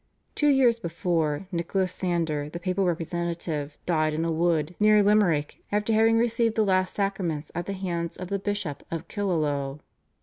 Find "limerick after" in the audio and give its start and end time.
5.03-5.93